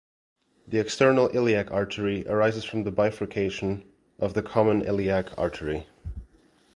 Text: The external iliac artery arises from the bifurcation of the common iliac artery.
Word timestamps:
The 0.67 0.79
external 0.79 1.29
iliac 1.31 1.69
artery 1.69 2.27
arises 2.27 2.63
from 2.65 2.85
the 2.85 2.91
bifurcation 2.91 3.83
of 4.17 4.33
the 4.33 4.41
common 4.41 4.81
iliac 4.81 5.37
artery. 5.37 5.85